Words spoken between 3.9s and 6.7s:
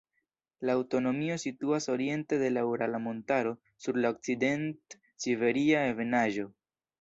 la Okcident-Siberia ebenaĵo.